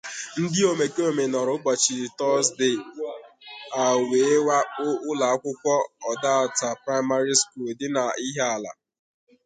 Ndị 0.41 0.61
omekoome 0.71 1.23
nọrọ 1.33 1.51
ụbọchị 1.57 1.95
Tuzdee 2.17 2.77
a 3.81 3.83
wee 4.09 4.33
wakpò 4.47 4.87
ụlọakwụkwọ 5.09 5.73
'Odoata 6.01 6.67
Primary 6.83 7.33
School' 7.41 7.75
dị 7.79 7.87
n'Ihiala 7.93 8.71